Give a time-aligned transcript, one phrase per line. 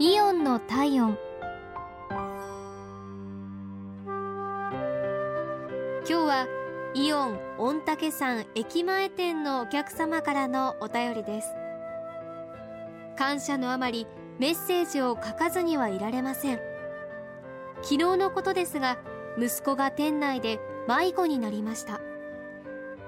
[0.00, 1.18] イオンの体温。
[4.06, 4.14] 今
[6.06, 6.46] 日は
[6.94, 11.48] イオン御嶽山駅前店のお客様からのお便りです。
[13.16, 14.06] 感謝のあまり
[14.38, 16.60] メッセージを書かずにはいられません。
[17.82, 18.98] 昨日のことですが
[19.36, 22.00] 息子が店内で迷子になりました。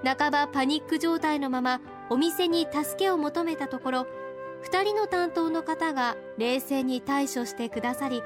[0.03, 4.07] 半ばパニック状態のままお店に助けを求めたところ
[4.65, 8.23] 2人の担当の方が冷静に対処してくださり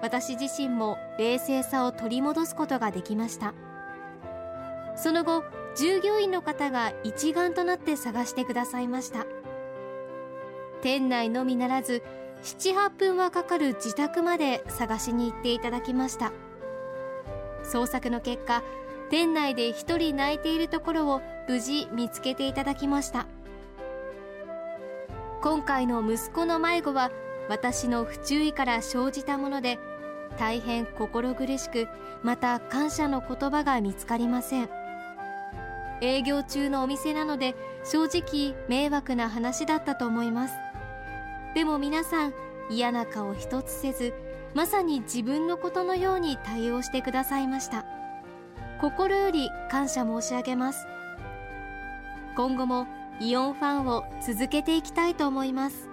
[0.00, 3.54] 私自身も冷静さを取り戻すことができました。
[4.96, 5.44] その後
[5.76, 9.26] 従業員の方が一丸となって探してくださいました。
[10.82, 12.02] 店内のみならず
[12.42, 16.32] 78分はかかる自宅まで探しに行っていただきました。
[17.64, 18.62] 捜索の結果
[19.10, 23.26] 店内で一人泣いているところを無事見つけていただきました。
[25.40, 27.12] 今回の息子の迷子は
[27.48, 29.78] 私の不注意から生じたもので
[30.36, 31.86] 大変心苦しく
[32.24, 34.68] また感謝の言葉が見つかりません。
[36.00, 40.54] 営業中のお店なので正直迷惑な話だったと思います。
[41.54, 42.34] でも皆さん
[42.68, 44.14] 嫌な顔一つせず
[44.54, 47.84] まさに自分のことのように対応してくださいました。
[48.80, 50.86] 心より感謝申し上げます。
[52.36, 52.86] 今後も
[53.20, 55.88] イオンファンを続けていきたいと思います。